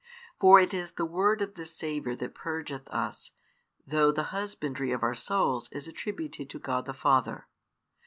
For 0.39 0.59
it 0.59 0.73
is 0.73 0.93
the 0.93 1.05
Word 1.05 1.43
of 1.43 1.53
the 1.53 1.63
Saviour 1.63 2.15
that 2.15 2.33
purgeth 2.33 2.87
us, 2.87 3.33
though 3.85 4.11
the 4.11 4.23
husbandry 4.33 4.91
of 4.91 5.03
our 5.03 5.13
souls 5.13 5.69
is 5.71 5.87
attributed 5.87 6.49
to 6.49 6.57
God 6.57 6.85
the 6.87 6.93
Father. 6.95 7.45